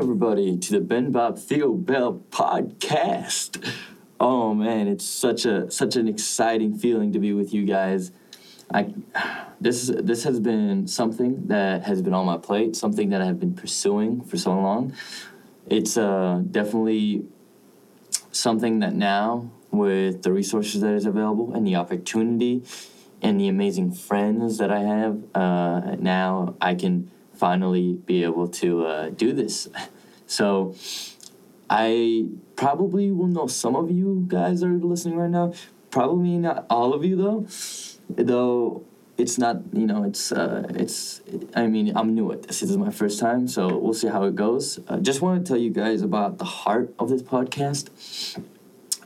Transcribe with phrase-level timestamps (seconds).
[0.00, 3.62] Everybody to the Ben Bob Theo Bell podcast.
[4.18, 8.10] Oh man, it's such a such an exciting feeling to be with you guys.
[8.72, 8.94] I
[9.60, 13.52] this this has been something that has been on my plate, something that I've been
[13.52, 14.94] pursuing for so long.
[15.66, 17.26] It's uh, definitely
[18.32, 22.62] something that now with the resources that is available and the opportunity
[23.20, 28.86] and the amazing friends that I have, uh, now I can finally be able to
[28.86, 29.68] uh, do this.
[30.30, 30.76] So
[31.68, 35.54] I probably will know some of you guys are listening right now.
[35.90, 37.46] Probably not all of you though.
[38.08, 38.84] Though
[39.18, 41.20] it's not, you know, it's uh, it's.
[41.54, 42.60] I mean, I'm new at this.
[42.60, 44.78] This is my first time, so we'll see how it goes.
[44.88, 47.90] Uh, just want to tell you guys about the heart of this podcast.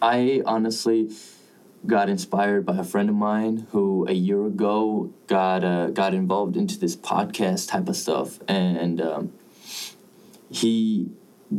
[0.00, 1.08] I honestly
[1.86, 6.56] got inspired by a friend of mine who a year ago got uh, got involved
[6.56, 9.32] into this podcast type of stuff, and um,
[10.50, 11.08] he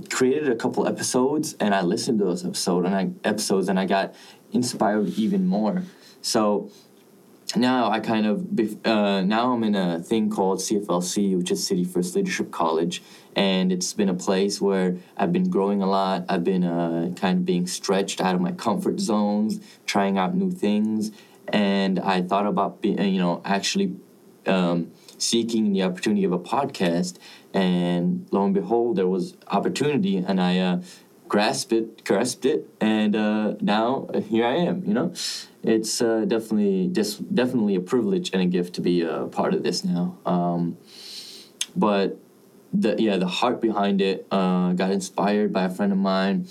[0.10, 3.86] created a couple episodes, and I listened to those episodes, and I episodes, and I
[3.86, 4.16] got
[4.52, 5.84] inspired even more.
[6.22, 6.72] So
[7.56, 11.84] now I kind of uh, now I'm in a thing called CFLC, which is City
[11.84, 13.02] First Leadership College,
[13.36, 16.26] and it's been a place where I've been growing a lot.
[16.30, 20.52] I've been uh, kind of being stretched out of my comfort zones, trying out new
[20.52, 21.12] things,
[21.48, 23.96] and I thought about being, you know, actually
[24.46, 27.18] um, seeking the opportunity of a podcast,
[27.54, 30.60] and lo and behold, there was opportunity, and I.
[30.60, 30.82] Uh,
[31.28, 34.84] grasped it, grasped it, and uh, now here I am.
[34.86, 35.14] You know,
[35.64, 39.64] it's uh, definitely just definitely a privilege and a gift to be a part of
[39.64, 40.18] this now.
[40.26, 40.78] Um,
[41.76, 42.18] but
[42.74, 46.48] the yeah, the heart behind it uh, got inspired by a friend of mine.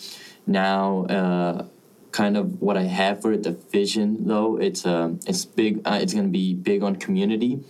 [0.47, 1.67] Now, uh,
[2.13, 5.81] kind of what I have for it, the vision though, it's uh, it's big.
[5.85, 7.61] Uh, it's gonna be big on community.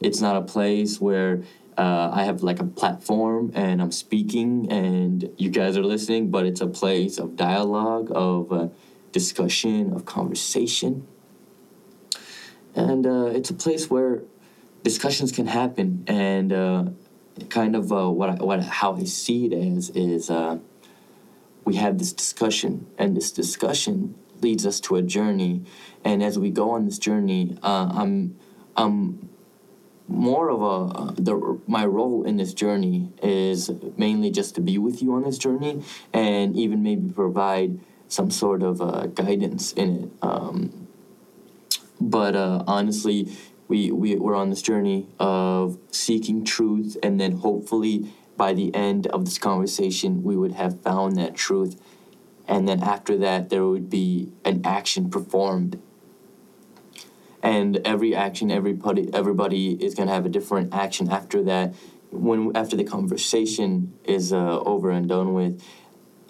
[0.00, 1.42] It's not a place where
[1.76, 6.46] uh, I have like a platform and I'm speaking and you guys are listening, but
[6.46, 8.68] it's a place of dialogue, of uh,
[9.12, 11.06] discussion, of conversation.
[12.74, 14.22] And uh, it's a place where
[14.82, 16.04] discussions can happen.
[16.06, 16.84] And uh,
[17.48, 20.58] kind of uh, what, I, what how I see it as is uh,
[21.64, 25.62] we have this discussion, and this discussion leads us to a journey.
[26.04, 28.36] And as we go on this journey, I'm,
[28.76, 29.30] I'm
[30.06, 35.02] more of a the my role in this journey is mainly just to be with
[35.02, 35.82] you on this journey
[36.12, 37.78] and even maybe provide
[38.08, 40.86] some sort of uh, guidance in it um,
[42.00, 43.28] but uh, honestly
[43.68, 49.06] we, we we're on this journey of seeking truth and then hopefully by the end
[49.08, 51.80] of this conversation we would have found that truth.
[52.46, 55.80] And then after that there would be an action performed
[57.44, 61.74] and every action everybody everybody is going to have a different action after that.
[62.10, 65.62] When after the conversation is uh, over and done with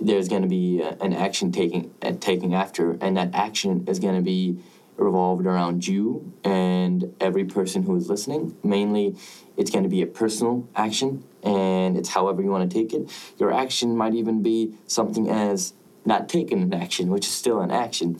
[0.00, 4.00] there's going to be uh, an action taking uh, taking after and that action is
[4.00, 4.58] going to be
[4.96, 8.56] revolved around you and every person who is listening.
[8.64, 9.16] Mainly
[9.56, 13.08] it's going to be a personal action and it's however you want to take it.
[13.38, 15.74] Your action might even be something as
[16.04, 18.18] not taking an action which is still an action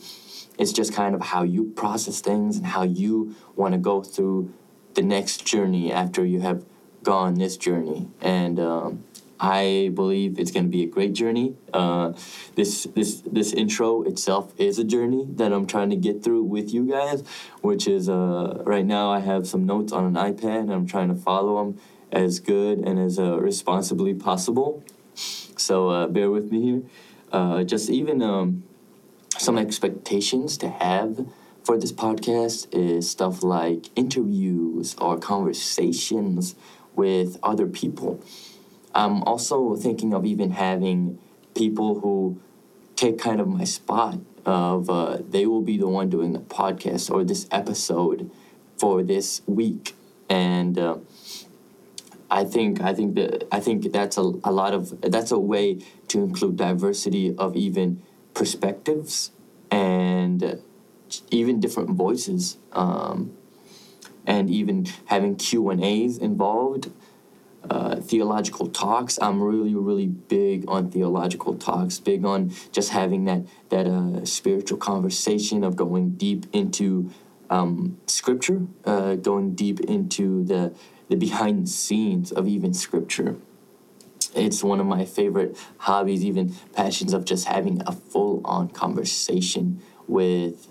[0.57, 4.53] it's just kind of how you process things and how you want to go through
[4.93, 6.65] the next journey after you have
[7.03, 8.07] gone this journey.
[8.21, 9.03] And um,
[9.39, 11.55] I believe it's going to be a great journey.
[11.73, 12.13] Uh,
[12.55, 16.73] this this this intro itself is a journey that I'm trying to get through with
[16.73, 17.23] you guys,
[17.61, 21.09] which is uh, right now I have some notes on an iPad and I'm trying
[21.09, 21.79] to follow them
[22.11, 24.83] as good and as uh, responsibly possible.
[25.57, 26.81] So uh, bear with me here.
[27.31, 28.63] Uh, just even um,
[29.37, 31.25] some expectations to have
[31.63, 36.55] for this podcast is stuff like interviews or conversations
[36.95, 38.23] with other people.
[38.93, 41.19] I'm also thinking of even having
[41.55, 42.39] people who
[42.95, 47.11] take kind of my spot of uh, they will be the one doing the podcast
[47.11, 48.29] or this episode
[48.77, 49.95] for this week
[50.29, 50.97] and uh,
[52.29, 55.79] I think I think that I think that's a, a lot of that's a way
[56.09, 58.01] to include diversity of even
[58.35, 59.31] perspectives
[59.71, 60.61] and
[61.31, 63.35] even different voices um,
[64.27, 66.91] and even having q and a's involved
[67.69, 69.17] uh, theological talks.
[69.21, 74.77] I'm really really big on theological talks big on just having that that uh, spiritual
[74.77, 77.09] conversation of going deep into
[77.49, 80.75] um, scripture uh, going deep into the
[81.09, 83.37] the behind the scenes of even scripture
[84.35, 89.81] it's one of my favorite hobbies, even passions of just having a full on conversation
[90.07, 90.67] with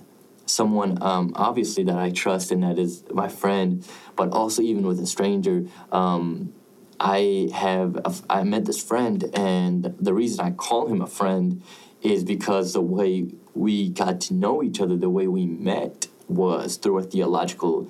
[0.47, 5.01] someone um, obviously that I trust and that is my friend, but also even with
[5.01, 5.65] a stranger.
[5.91, 6.53] Um,
[7.01, 11.63] I have a, I met this friend, and the reason I call him a friend
[12.03, 16.77] is because the way we got to know each other, the way we met, was
[16.77, 17.89] through a theological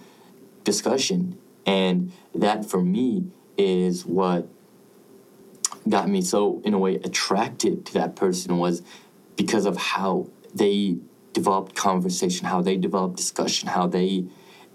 [0.65, 3.27] discussion, and that for me
[3.59, 4.49] is what
[5.89, 8.83] got me so in a way attracted to that person was
[9.37, 10.97] because of how they
[11.33, 14.27] developed conversation, how they developed discussion, how they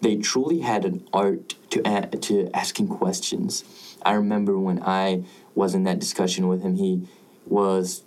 [0.01, 3.63] they truly had an art to a- to asking questions.
[4.05, 5.23] I remember when I
[5.55, 7.07] was in that discussion with him, he
[7.45, 8.03] was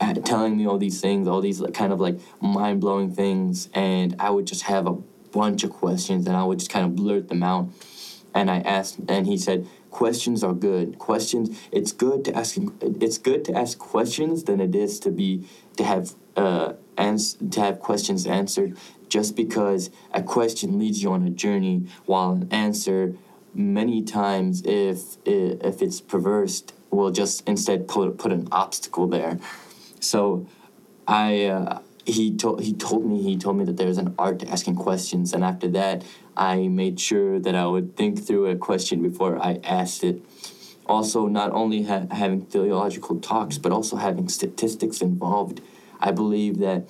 [0.00, 3.68] uh, telling me all these things, all these like, kind of like mind blowing things,
[3.74, 4.92] and I would just have a
[5.32, 7.68] bunch of questions, and I would just kind of blurt them out.
[8.34, 10.98] And I asked, and he said, "Questions are good.
[10.98, 11.58] Questions.
[11.72, 12.56] It's good to ask.
[12.80, 15.44] It's good to ask questions than it is to be
[15.76, 18.76] to have uh, ans- to have questions answered.
[19.08, 23.14] Just because a question leads you on a journey, while an answer,
[23.54, 29.38] many times, if if it's perverse, will just instead put put an obstacle there."
[30.00, 30.46] So
[31.06, 34.48] I uh, he told he told me he told me that there's an art to
[34.48, 36.04] asking questions, and after that,
[36.36, 40.22] I made sure that I would think through a question before I asked it.
[40.86, 45.60] Also, not only ha- having theological talks, but also having statistics involved.
[46.00, 46.88] I believe that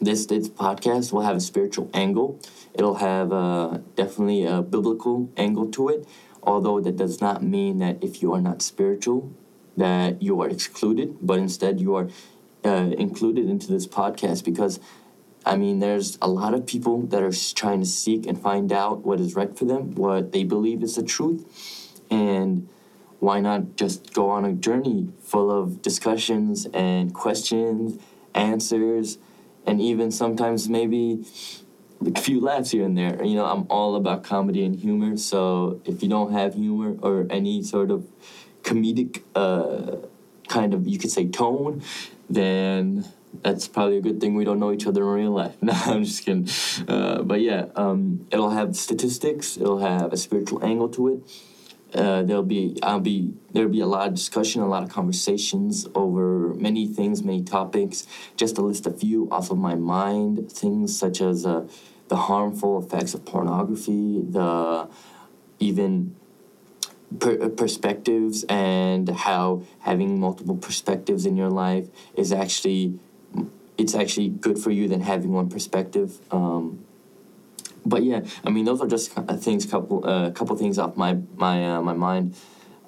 [0.00, 2.40] this this podcast will have a spiritual angle.
[2.72, 6.08] It'll have uh, definitely a biblical angle to it.
[6.42, 9.32] Although that does not mean that if you are not spiritual,
[9.76, 12.08] that you are excluded, but instead you are
[12.64, 14.80] uh, included into this podcast because
[15.46, 19.04] I mean, there's a lot of people that are trying to seek and find out
[19.04, 22.66] what is right for them, what they believe is the truth, and
[23.18, 27.98] why not just go on a journey full of discussions and questions,
[28.34, 29.18] answers,
[29.66, 31.24] and even sometimes maybe
[32.04, 33.22] a few laughs here and there.
[33.22, 37.26] You know, I'm all about comedy and humor, so if you don't have humor or
[37.28, 38.06] any sort of
[38.62, 40.06] comedic uh,
[40.54, 41.82] kind of you could say tone,
[42.30, 43.04] then
[43.42, 45.56] that's probably a good thing we don't know each other in real life.
[45.68, 46.48] No, I'm just kidding.
[46.86, 49.56] Uh, but yeah, um, it'll have statistics.
[49.56, 51.18] It'll have a spiritual angle to it.
[52.00, 55.86] Uh, there'll be I'll be there'll be a lot of discussion, a lot of conversations
[55.94, 58.06] over many things, many topics.
[58.36, 61.66] Just to list a few off of my mind, things such as uh,
[62.08, 64.88] the harmful effects of pornography, the
[65.60, 66.16] even
[67.18, 72.98] per- perspectives and how having multiple perspectives in your life is actually
[73.76, 76.18] it's actually good for you than having one perspective.
[76.30, 76.84] Um,
[77.84, 81.18] but yeah, I mean those are just things, couple a uh, couple things off my
[81.36, 82.36] my uh, my mind.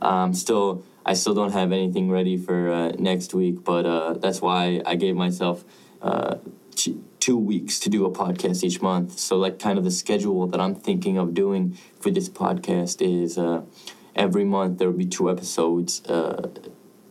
[0.01, 4.41] Um, still, I still don't have anything ready for uh, next week, but uh, that's
[4.41, 5.65] why I gave myself
[6.03, 6.37] uh,
[7.27, 9.19] two weeks to do a podcast each month.
[9.19, 13.37] So like kind of the schedule that I'm thinking of doing for this podcast is
[13.37, 13.63] uh,
[14.17, 16.49] every month there will be two episodes, uh,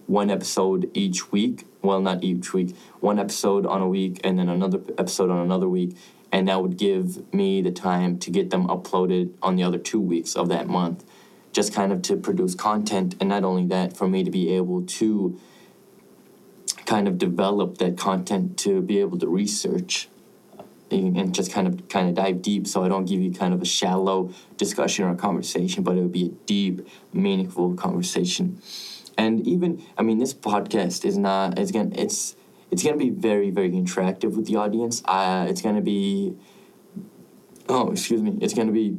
[0.08, 1.66] one episode each week.
[1.82, 5.70] Well, not each week, one episode on a week, and then another episode on another
[5.70, 5.96] week.
[6.32, 10.02] And that would give me the time to get them uploaded on the other two
[10.02, 11.06] weeks of that month,
[11.54, 13.16] just kind of to produce content.
[13.20, 15.40] And not only that, for me to be able to
[16.86, 20.10] kind of develop that content to be able to research
[20.96, 23.62] and just kind of kind of dive deep so I don't give you kind of
[23.62, 28.62] a shallow discussion or conversation, but it would be a deep, meaningful conversation.
[29.18, 32.36] And even I mean this podcast is not it's gonna it's
[32.72, 35.04] it's gonna be very, very interactive with the audience.
[35.06, 36.36] Uh, it's gonna be
[37.70, 38.98] oh excuse me, it's gonna be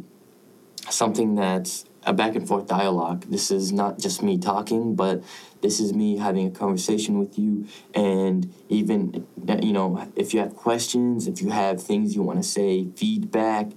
[0.90, 3.26] something that's a back and forth dialogue.
[3.28, 5.22] This is not just me talking, but
[5.60, 7.66] this is me having a conversation with you.
[7.94, 9.26] And even,
[9.60, 13.72] you know, if you have questions, if you have things you want to say, feedback,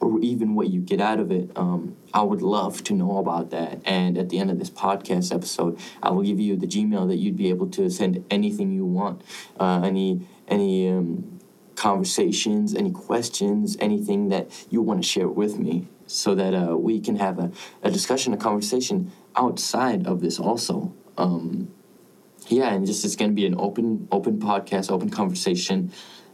[0.00, 3.50] or even what you get out of it, um, I would love to know about
[3.50, 3.80] that.
[3.84, 7.16] And at the end of this podcast episode, I will give you the Gmail that
[7.16, 9.22] you'd be able to send anything you want,
[9.60, 11.40] uh, any any um,
[11.74, 17.00] conversations, any questions, anything that you want to share with me so that uh, we
[17.00, 17.50] can have a,
[17.82, 20.94] a discussion, a conversation outside of this also.
[21.16, 21.72] Um,
[22.48, 25.92] yeah, and just it's going to be an open, open podcast, open conversation.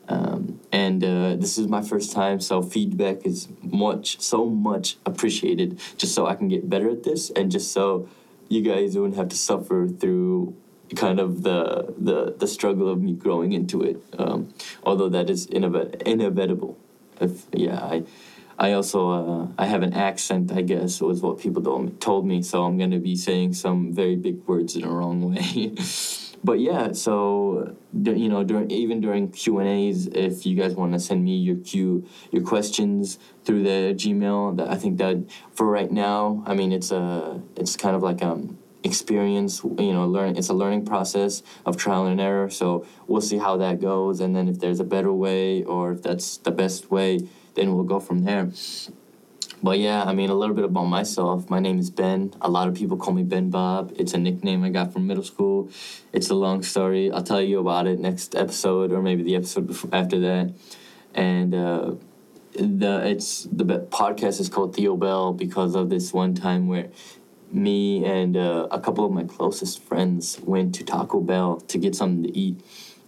[0.08, 5.78] Um, and uh, this is my first time, so feedback is much, so much appreciated.
[5.96, 8.08] Just so I can get better at this, and just so
[8.48, 10.56] you guys wouldn't have to suffer through
[10.96, 14.02] kind of the the, the struggle of me growing into it.
[14.18, 16.76] Um, although that is inevit- inevitable.
[17.20, 18.02] If yeah, I
[18.60, 22.26] I also uh, I have an accent, I guess, was what people told me, told
[22.26, 22.42] me.
[22.42, 25.74] So I'm gonna be saying some very big words in a wrong way.
[26.44, 30.92] but yeah, so you know, during even during Q and A's, if you guys want
[30.92, 35.24] to send me your Q your questions through the Gmail, that I think that
[35.54, 40.06] for right now, I mean, it's a it's kind of like um experience you know
[40.06, 44.20] learn it's a learning process of trial and error so we'll see how that goes
[44.20, 47.18] and then if there's a better way or if that's the best way
[47.54, 48.50] then we'll go from there
[49.62, 51.50] but yeah, I mean, a little bit about myself.
[51.50, 52.32] My name is Ben.
[52.40, 53.92] A lot of people call me Ben Bob.
[53.96, 55.68] It's a nickname I got from middle school.
[56.12, 57.10] It's a long story.
[57.12, 60.54] I'll tell you about it next episode or maybe the episode before, after that.
[61.14, 61.94] And uh,
[62.52, 66.88] the it's the podcast is called Theo Bell because of this one time where
[67.52, 71.94] me and uh, a couple of my closest friends went to Taco Bell to get
[71.94, 72.60] something to eat,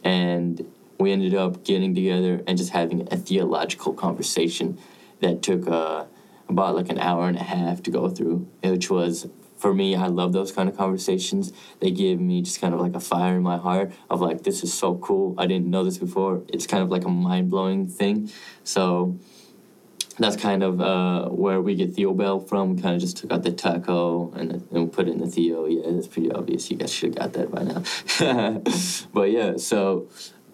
[0.05, 0.67] and
[1.03, 4.79] we ended up getting together and just having a theological conversation
[5.21, 5.69] that took.
[5.69, 6.05] Uh,
[6.49, 9.27] about like an hour and a half to go through, which was
[9.63, 11.53] for me, I love those kind of conversations.
[11.81, 14.65] They give me just kind of like a fire in my heart of like, this
[14.65, 15.37] is so cool.
[15.39, 16.43] I didn't know this before.
[16.49, 18.31] It's kind of like a mind blowing thing.
[18.65, 19.17] So
[20.19, 22.77] that's kind of uh, where we get Theo Bell from.
[22.81, 25.67] Kind of just took out the taco and, and put in the Theo.
[25.67, 26.69] Yeah, it's pretty obvious.
[26.69, 29.07] You guys should have got that by now.
[29.15, 30.09] but yeah, so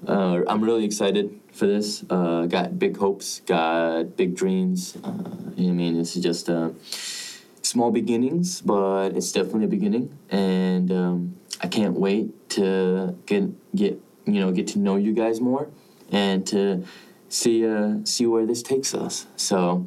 [0.07, 2.05] uh, I'm really excited for this.
[2.09, 4.97] Uh, got big hopes, got big dreams.
[5.03, 5.25] Uh,
[5.57, 6.71] I mean, this is just uh,
[7.63, 14.01] small beginnings, but it's definitely a beginning, and um, I can't wait to get get
[14.25, 15.69] you know get to know you guys more
[16.13, 16.85] and to
[17.29, 19.27] see uh, see where this takes us.
[19.37, 19.87] So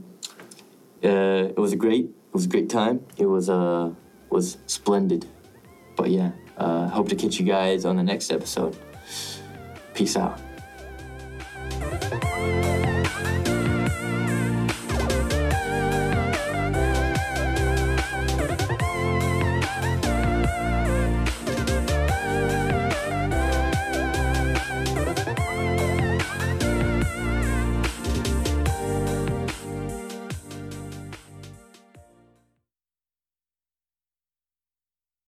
[1.04, 3.06] uh, it was a great it was a great time.
[3.18, 3.92] It was uh
[4.30, 5.26] was splendid,
[5.96, 6.32] but yeah.
[6.92, 8.78] Hope to catch you guys on the next episode.
[9.94, 10.40] Peace out.